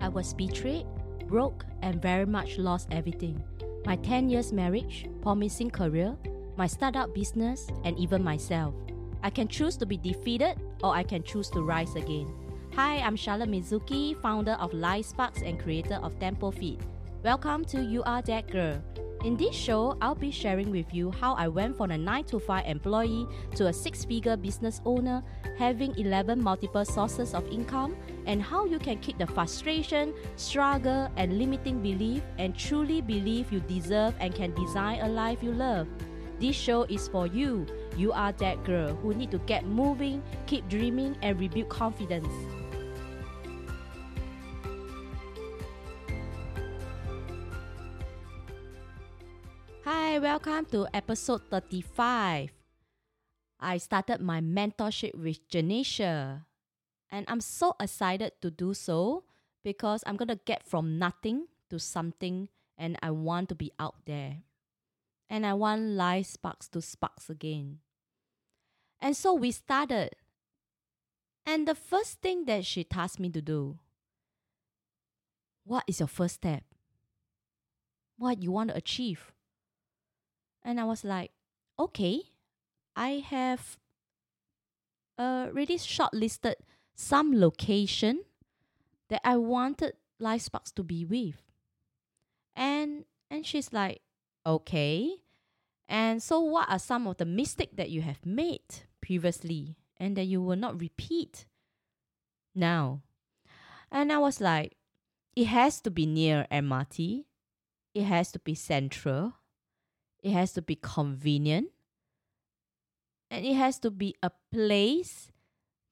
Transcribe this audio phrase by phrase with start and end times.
[0.00, 0.86] I was betrayed,
[1.26, 3.42] broke, and very much lost everything.
[3.84, 6.16] My 10 years marriage, promising career,
[6.56, 8.74] my startup business, and even myself.
[9.22, 12.32] I can choose to be defeated or I can choose to rise again.
[12.74, 16.80] Hi, I'm Charlotte Mizuki, founder of Life Sparks and creator of Tempo Feed.
[17.24, 18.80] Welcome to You Are That Girl.
[19.24, 22.38] In this show, I'll be sharing with you how I went from a 9 to
[22.38, 25.24] 5 employee to a six figure business owner,
[25.58, 27.96] having 11 multiple sources of income,
[28.26, 33.58] and how you can kick the frustration, struggle, and limiting belief and truly believe you
[33.60, 35.88] deserve and can design a life you love.
[36.38, 37.66] This show is for you.
[37.96, 42.30] You are that girl who need to get moving, keep dreaming, and rebuild confidence.
[50.18, 52.50] Welcome to episode 35.
[53.60, 56.42] I started my mentorship with Janisha,
[57.08, 59.22] and I'm so excited to do so
[59.62, 63.94] because I'm going to get from nothing to something, and I want to be out
[64.06, 64.38] there.
[65.30, 67.78] And I want life sparks to sparks again.
[69.00, 70.16] And so we started.
[71.46, 73.78] And the first thing that she tasked me to do
[75.62, 76.64] what is your first step?
[78.16, 79.32] What you want to achieve?
[80.68, 81.30] And I was like,
[81.78, 82.20] okay,
[82.94, 83.78] I have
[85.18, 86.56] uh, already shortlisted
[86.94, 88.20] some location
[89.08, 91.40] that I wanted Life Sparks to be with.
[92.54, 94.02] And and she's like,
[94.44, 95.08] okay.
[95.88, 100.24] And so what are some of the mistakes that you have made previously and that
[100.24, 101.46] you will not repeat
[102.54, 103.00] now?
[103.90, 104.76] And I was like,
[105.34, 107.24] it has to be near MRT.
[107.94, 109.32] It has to be central.
[110.22, 111.68] It has to be convenient.
[113.30, 115.30] And it has to be a place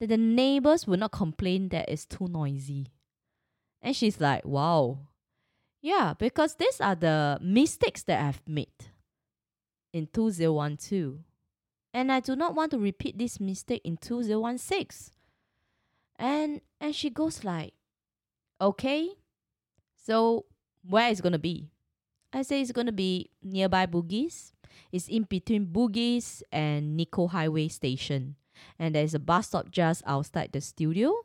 [0.00, 2.86] that the neighbors will not complain that it's too noisy.
[3.82, 4.98] And she's like, wow.
[5.82, 8.68] Yeah, because these are the mistakes that I've made
[9.92, 11.18] in 2012.
[11.94, 15.14] And I do not want to repeat this mistake in 2016.
[16.18, 17.74] And and she goes like,
[18.60, 19.08] okay,
[20.04, 20.46] so
[20.82, 21.70] where is gonna be?
[22.36, 24.52] I say it's gonna be nearby Bugis.
[24.92, 28.36] It's in between Bugis and Nicoll Highway Station.
[28.78, 31.24] And there's a bus stop just outside the studio.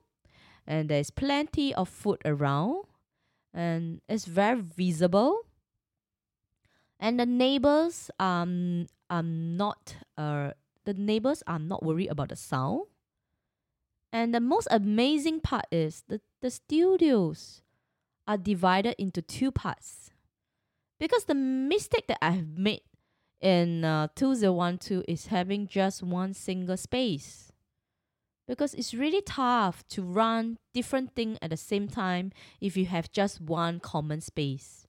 [0.66, 2.86] And there's plenty of food around.
[3.54, 5.42] And it's very visible.
[6.98, 10.52] And the neighbors um are not uh
[10.86, 12.84] the neighbors are not worried about the sound.
[14.14, 17.64] And the most amazing part is the, the studios
[18.26, 20.11] are divided into two parts.
[21.02, 22.84] Because the mistake that I've made
[23.42, 27.52] in uh, 2012 is having just one single space.
[28.48, 32.32] Because it's really tough to run different things at the same time
[32.62, 34.86] if you have just one common space.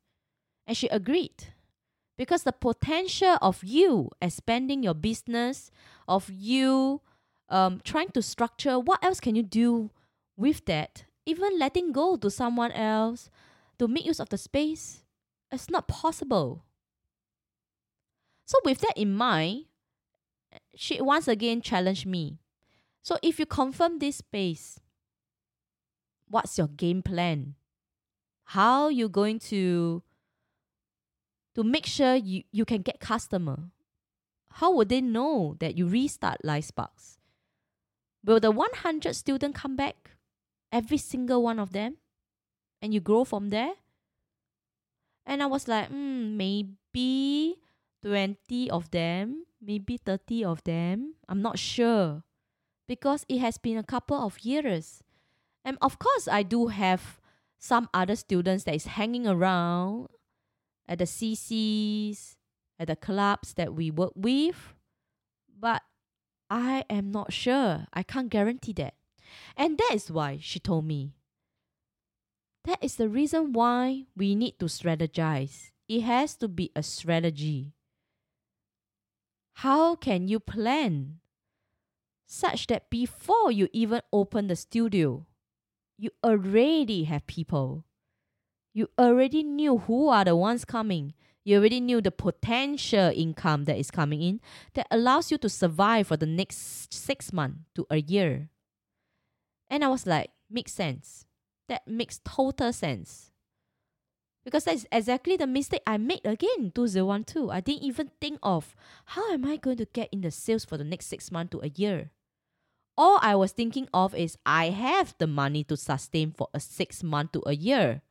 [0.67, 1.55] And she agreed.
[2.19, 5.71] Because the potential of you expanding your business,
[6.07, 7.01] of you
[7.49, 9.89] um, trying to structure what else can you do
[10.37, 13.31] with that, even letting go to someone else
[13.79, 15.02] to make use of the space,
[15.53, 16.65] it's not possible.
[18.47, 19.67] So, with that in mind,
[20.75, 22.39] she once again challenged me.
[23.03, 24.81] So, if you confirm this space,
[26.29, 27.55] what's your game plan?
[28.45, 30.03] How you going to
[31.55, 33.71] to make sure you, you can get customer?
[34.53, 37.19] How would they know that you restart LifeSparks?
[38.25, 40.11] Will the 100 student come back?
[40.71, 41.97] Every single one of them?
[42.81, 43.73] And you grow from there?
[45.27, 47.57] And I was like, hmm, maybe
[48.03, 51.15] 20 of them, maybe 30 of them.
[51.29, 52.25] I'm not sure
[52.89, 55.03] because it has been a couple of years.
[55.65, 57.21] And of course, I do have
[57.59, 60.09] some other students that is hanging around
[60.89, 62.35] at the CCs,
[62.79, 64.75] at the clubs that we work with,
[65.59, 65.83] but
[66.51, 67.87] I am not sure.
[67.95, 68.95] I can't guarantee that.
[69.57, 71.15] And that is why she told me.
[72.65, 75.71] That is the reason why we need to strategize.
[75.89, 77.75] It has to be a strategy.
[79.55, 81.19] How can you plan
[82.27, 85.27] such that before you even open the studio,
[85.99, 87.85] you already have people?
[88.73, 91.15] You already knew who are the ones coming.
[91.45, 94.41] You already knew the potential income that is coming in
[94.75, 98.49] that allows you to survive for the next six months to a year.
[99.69, 101.27] And I was like, makes sense.
[101.69, 103.31] That makes total sense.
[104.45, 107.49] Because that's exactly the mistake I made again in 2012.
[107.51, 108.75] I didn't even think of
[109.07, 111.61] how am I going to get in the sales for the next six months to
[111.63, 112.11] a year.
[112.97, 117.03] all I was thinking of is I have the money to sustain for a six
[117.03, 118.03] month to a year.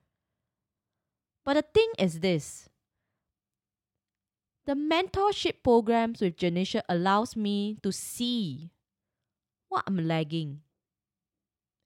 [1.45, 2.69] But the thing is this
[4.65, 8.71] the mentorship programs with Janisha allows me to see
[9.69, 10.61] what I'm lagging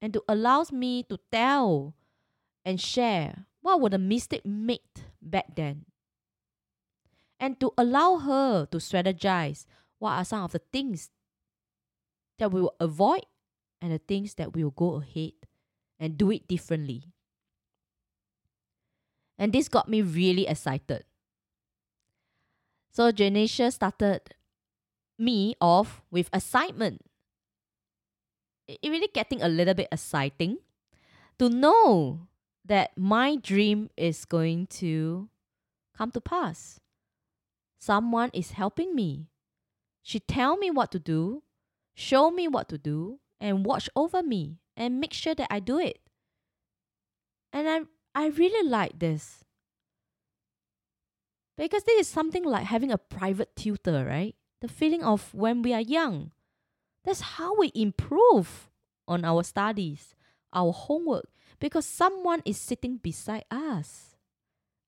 [0.06, 1.92] and to allows me to tell
[2.64, 5.84] and share what were the mistake made back then
[7.40, 9.66] and to allow her to strategize
[9.98, 11.10] what are some of the things
[12.38, 13.26] that we will avoid
[13.82, 15.32] and the things that we will go ahead
[15.98, 17.02] and do it differently.
[19.36, 21.02] And this got me really excited.
[22.92, 24.20] So Janisha started
[25.18, 27.02] me off with assignment.
[28.68, 30.58] It really getting a little bit exciting
[31.38, 32.26] to know
[32.64, 35.28] that my dream is going to
[35.96, 36.80] come to pass.
[37.78, 39.28] Someone is helping me.
[40.02, 41.42] She tell me what to do,
[41.94, 45.78] show me what to do, and watch over me and make sure that I do
[45.78, 46.00] it.
[47.52, 47.80] And I
[48.14, 49.44] I really like this.
[51.56, 54.34] Because this is something like having a private tutor, right?
[54.60, 56.32] The feeling of when we are young.
[57.06, 58.68] That's how we improve
[59.06, 60.16] on our studies,
[60.52, 61.28] our homework,
[61.60, 64.16] because someone is sitting beside us.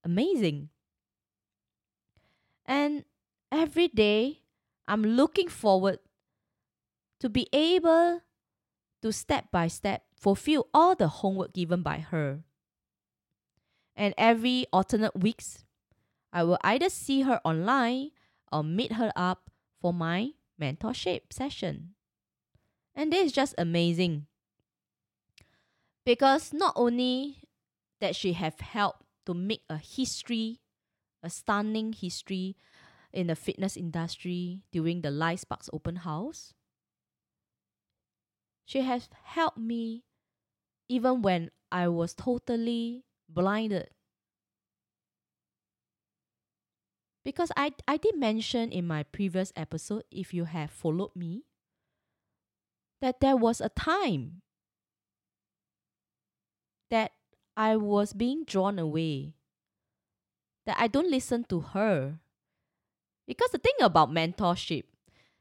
[0.02, 0.70] Amazing.
[2.66, 3.04] And
[3.52, 4.42] every day,
[4.88, 6.00] I'm looking forward
[7.20, 8.22] to be able
[9.00, 12.40] to step by step fulfill all the homework given by her.
[13.94, 15.64] And every alternate weeks,
[16.32, 18.10] I will either see her online
[18.50, 19.50] or meet her up
[19.80, 21.94] for my mentorship session.
[22.98, 24.26] And this is just amazing.
[26.04, 27.44] Because not only
[28.00, 30.58] that she have helped to make a history,
[31.22, 32.56] a stunning history
[33.12, 36.54] in the fitness industry during the Life Sparks open house,
[38.66, 40.02] she has helped me
[40.88, 43.90] even when I was totally blinded.
[47.24, 51.44] Because I, I did mention in my previous episode, if you have followed me,
[53.00, 54.42] that there was a time
[56.90, 57.12] that
[57.56, 59.34] I was being drawn away,
[60.66, 62.20] that I don't listen to her.
[63.26, 64.84] Because the thing about mentorship,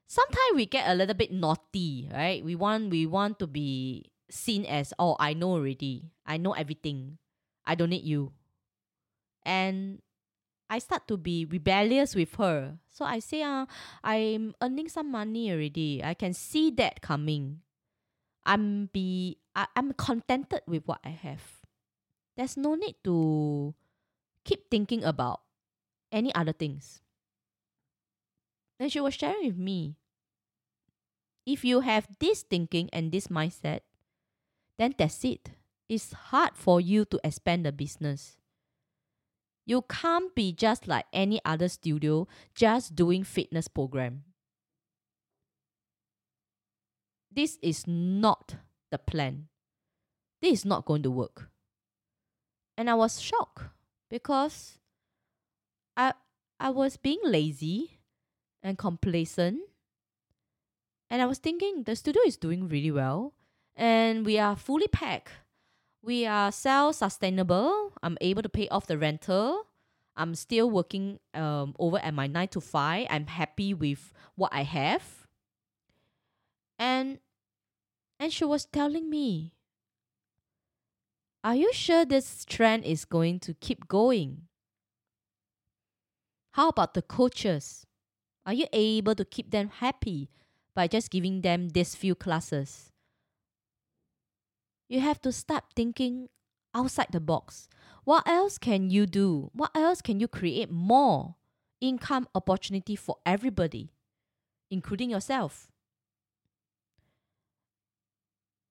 [0.07, 2.43] sometimes we get a little bit naughty, right?
[2.43, 6.11] We want we want to be seen as oh I know already.
[6.25, 7.17] I know everything.
[7.65, 8.33] I don't need you.
[9.45, 10.01] And
[10.69, 12.77] I start to be rebellious with her.
[12.89, 13.65] So I say, uh,
[14.03, 16.03] I'm earning some money already.
[16.03, 17.61] I can see that coming.
[18.45, 21.43] I'm be I, I'm contented with what I have.
[22.35, 23.73] There's no need to
[24.43, 25.41] keep thinking about
[26.11, 27.01] any other things.
[28.79, 29.97] Then she was sharing with me.
[31.45, 33.81] If you have this thinking and this mindset,
[34.77, 35.51] then that's it.
[35.89, 38.37] It's hard for you to expand the business.
[39.67, 42.25] You can't be just like any other studio
[42.55, 44.23] just doing fitness program.
[47.29, 48.55] This is not
[48.91, 49.49] the plan.
[50.41, 51.49] This is not going to work.
[52.77, 53.63] And I was shocked
[54.09, 54.79] because
[55.97, 56.13] I
[56.61, 57.99] I was being lazy
[58.63, 59.59] and complacent.
[61.09, 63.33] And I was thinking the studio is doing really well
[63.75, 65.31] and we are fully packed.
[66.01, 67.93] We are self sustainable.
[68.01, 69.67] I'm able to pay off the rental.
[70.15, 73.07] I'm still working um, over at my nine to five.
[73.09, 75.27] I'm happy with what I have.
[76.79, 77.19] And
[78.19, 79.53] and she was telling me,
[81.43, 84.47] Are you sure this trend is going to keep going?
[86.51, 87.85] How about the coaches?
[88.45, 90.29] Are you able to keep them happy
[90.75, 92.91] by just giving them these few classes?
[94.89, 96.29] You have to start thinking
[96.73, 97.67] outside the box.
[98.03, 99.51] What else can you do?
[99.53, 101.35] What else can you create more
[101.81, 103.91] income opportunity for everybody,
[104.71, 105.67] including yourself?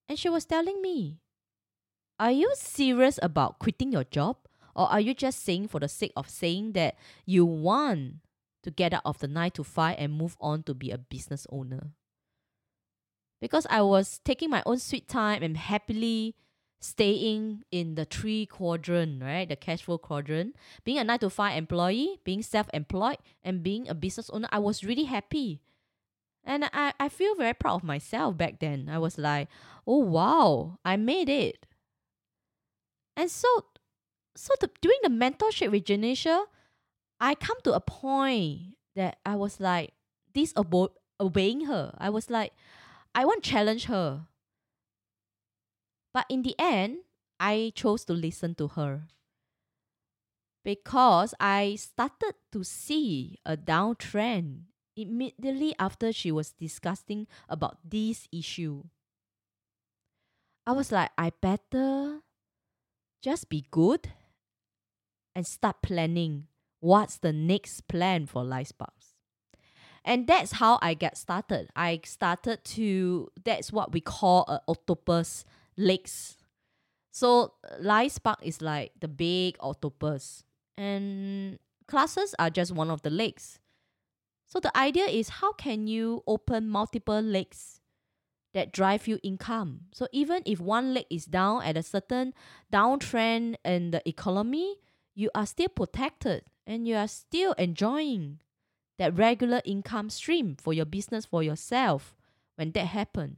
[0.09, 1.19] And she was telling me,
[2.19, 4.37] Are you serious about quitting your job?
[4.75, 8.17] Or are you just saying for the sake of saying that you want
[8.67, 11.47] to get out of the 9 to 5 and move on to be a business
[11.51, 11.93] owner.
[13.41, 16.35] Because I was taking my own sweet time and happily
[16.81, 19.49] staying in the three quadrant, right?
[19.49, 20.57] The cash flow quadrant.
[20.85, 24.59] Being a 9 to 5 employee, being self employed, and being a business owner, I
[24.59, 25.61] was really happy.
[26.45, 28.89] And I, I feel very proud of myself back then.
[28.89, 29.49] I was like,
[29.87, 31.67] oh wow, I made it.
[33.17, 33.49] And so
[34.37, 36.45] so the, during the mentorship with Janisha,
[37.19, 39.95] I come to a point that I was like
[40.35, 41.95] disobeying her.
[41.99, 42.53] I was like,
[43.17, 44.27] I won't challenge her.
[46.13, 46.99] But in the end,
[47.41, 49.09] I chose to listen to her
[50.63, 54.65] because I started to see a downtrend
[54.97, 58.85] immediately after she was discussing about this issue.
[60.67, 62.21] I was like, I better
[63.23, 64.13] just be good
[65.35, 66.49] and start planning
[66.81, 69.06] what's the next plan for LifeSparks.
[70.07, 71.69] And that's how I get started.
[71.75, 75.45] I started to that's what we call a octopus
[75.77, 76.37] legs.
[77.11, 80.45] So LifeSpark is like the big octopus
[80.79, 81.59] and
[81.89, 83.59] classes are just one of the legs.
[84.47, 87.81] So the idea is how can you open multiple legs
[88.55, 89.87] that drive you income?
[89.93, 92.33] So even if one leg is down at a certain
[92.73, 94.77] downtrend in the economy,
[95.17, 98.39] you are still protected and you are still enjoying
[98.99, 102.17] that regular income stream for your business for yourself
[102.57, 103.37] when that happened.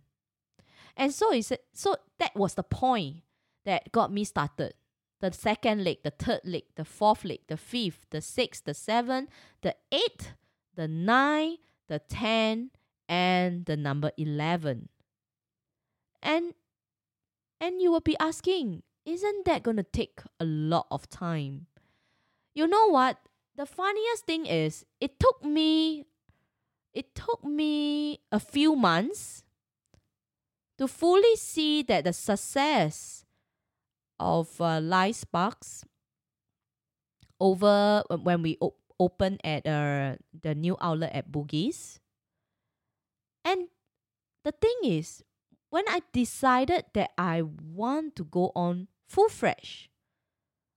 [0.97, 3.23] And so is so that was the point
[3.65, 4.75] that got me started
[5.21, 9.31] the second leg, the third leg, the fourth leg, the fifth, the sixth, the seventh,
[9.63, 10.33] the eighth,
[10.77, 11.57] the nine,
[11.89, 12.71] the ten,
[13.09, 14.89] and the number eleven.
[16.23, 16.55] And
[17.61, 21.67] and you will be asking, isn't that gonna take a lot of time?
[22.55, 23.19] You know what?
[23.59, 26.07] The funniest thing is it took me
[26.95, 29.43] it took me a few months
[30.79, 33.27] to fully see that the success
[34.21, 35.83] of uh, LifeSparks
[37.41, 41.99] over when we op- opened at uh, the new outlet at Bugis.
[43.45, 43.69] And
[44.45, 45.25] the thing is,
[45.71, 49.91] when I decided that I want to go on full fresh,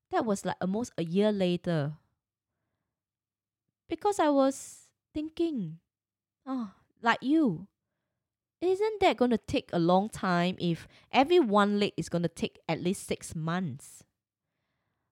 [0.10, 1.94] that was like almost a year later.
[3.92, 5.80] Because I was thinking,
[6.48, 6.72] oh,
[7.02, 7.68] like you,
[8.62, 12.30] isn't that going to take a long time if every one leg is going to
[12.30, 14.06] take at least six months?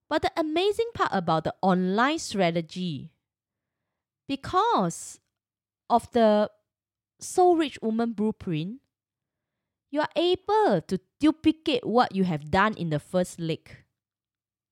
[0.10, 3.12] But the amazing part about the online strategy,
[4.30, 5.20] because
[5.90, 6.50] of the
[7.20, 8.80] Soul Rich Woman blueprint,
[9.92, 13.84] you are able to duplicate what you have done in the first leg,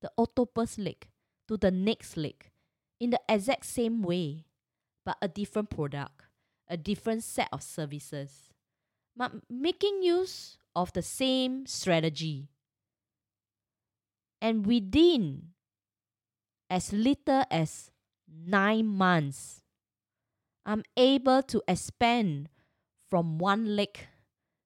[0.01, 1.07] the octopus leg,
[1.49, 2.51] to the next leg
[2.99, 4.45] in the exact same way,
[5.05, 6.21] but a different product,
[6.67, 8.49] a different set of services
[9.17, 12.49] but making use of the same strategy.
[14.39, 15.53] And within
[16.69, 17.89] as little as
[18.29, 19.61] nine months,
[20.65, 22.49] I'm able to expand
[23.09, 23.97] from one leg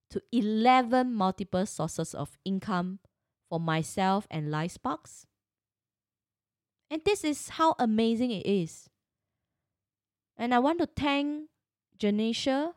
[0.09, 3.00] to 11 multiple sources of income
[3.47, 5.25] for myself and LifeSparks.
[6.91, 8.89] And this is how amazing it is.
[10.38, 11.48] And I want to thank
[11.98, 12.74] Janisha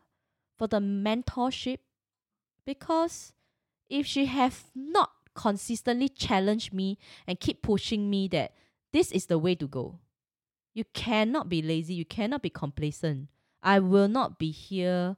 [0.56, 1.78] for the mentorship
[2.64, 3.32] because
[3.90, 8.52] if she have not consistently challenged me and keep pushing me that
[8.92, 9.98] this is the way to go.
[10.74, 13.28] You cannot be lazy you cannot be complacent.
[13.62, 15.16] I will not be here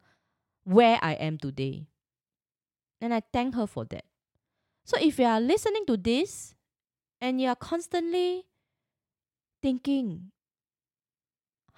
[0.65, 1.89] where i am today.
[3.01, 4.05] And i thank her for that.
[4.87, 6.55] So if you are listening to this
[7.21, 8.47] and you are constantly
[9.63, 10.31] thinking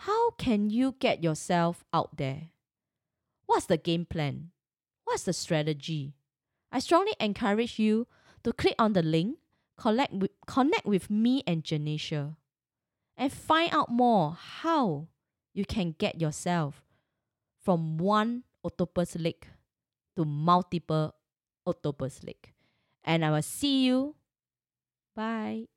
[0.03, 2.51] how can you get yourself out there
[3.49, 4.51] What's the game plan?
[5.05, 6.13] What's the strategy?
[6.71, 8.07] I strongly encourage you
[8.45, 9.39] to click on the link,
[9.83, 12.37] with, connect with me and Janisha,
[13.17, 15.09] and find out more how
[15.55, 16.85] you can get yourself
[17.65, 19.49] from one octopus lake
[20.15, 21.15] to multiple
[21.67, 22.53] octopus lake.
[23.03, 24.15] And I will see you.
[25.17, 25.69] Bye.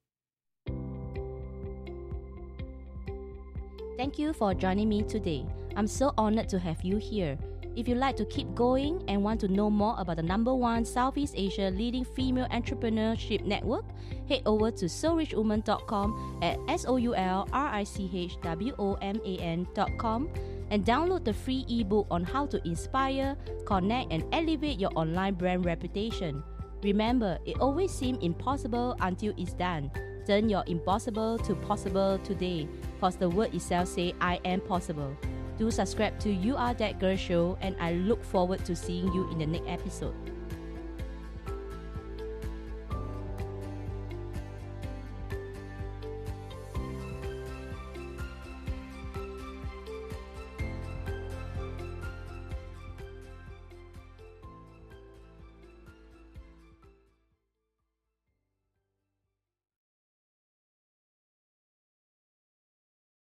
[3.97, 5.45] Thank you for joining me today.
[5.75, 7.37] I'm so honored to have you here.
[7.75, 10.83] If you'd like to keep going and want to know more about the number one
[10.83, 13.85] Southeast Asia leading female entrepreneurship network,
[14.27, 18.95] head over to soulrichwoman.com at S O U L R I C H W O
[18.95, 20.29] M A N.com
[20.69, 25.65] and download the free ebook on how to inspire, connect, and elevate your online brand
[25.65, 26.43] reputation.
[26.83, 29.91] Remember, it always seems impossible until it's done.
[30.31, 35.13] Turn your impossible to possible today, because the word itself say I am possible
[35.57, 39.29] do subscribe to You Are That Girl show, and I look forward to seeing you
[39.29, 40.15] in the next episode.